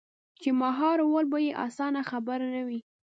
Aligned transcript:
چـې 0.41 0.49
مـهار 0.59 0.97
ول 1.03 1.25
بـه 1.31 1.37
يـې 1.45 1.51
اسـانه 1.65 2.01
خبـره 2.11 2.47
نـه 2.55 2.61
وي. 2.67 2.79